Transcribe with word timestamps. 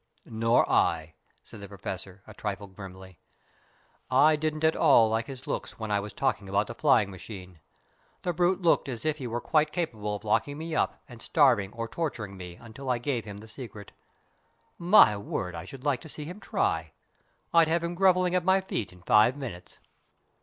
"Nor 0.25 0.67
I," 0.67 1.13
said 1.43 1.59
the 1.61 1.67
Professor, 1.67 2.23
a 2.25 2.33
trifle 2.33 2.65
grimly. 2.65 3.19
"I 4.09 4.35
didn't 4.35 4.63
at 4.63 4.75
all 4.75 5.11
like 5.11 5.27
his 5.27 5.45
looks 5.45 5.77
when 5.77 5.91
I 5.91 5.99
was 5.99 6.11
talking 6.11 6.49
about 6.49 6.65
the 6.65 6.73
flying 6.73 7.11
machine. 7.11 7.59
The 8.23 8.33
brute 8.33 8.63
looked 8.63 8.89
as 8.89 9.05
if 9.05 9.19
he 9.19 9.27
were 9.27 9.39
quite 9.39 9.71
capable 9.71 10.15
of 10.15 10.23
locking 10.23 10.57
me 10.57 10.73
up 10.75 11.03
and 11.07 11.21
starving 11.21 11.71
or 11.73 11.87
torturing 11.87 12.35
me 12.35 12.55
until 12.55 12.89
I 12.89 12.97
gave 12.97 13.25
him 13.25 13.37
the 13.37 13.47
secret. 13.47 13.91
My 14.79 15.15
word, 15.17 15.53
I 15.53 15.65
should 15.65 15.83
like 15.85 16.01
to 16.01 16.09
see 16.09 16.25
him 16.25 16.39
try! 16.39 16.93
I'd 17.53 17.67
have 17.67 17.83
him 17.83 17.93
grovelling 17.93 18.33
at 18.33 18.43
my 18.43 18.59
feet 18.59 18.91
in 18.91 19.03
five 19.03 19.37
minutes." 19.37 19.77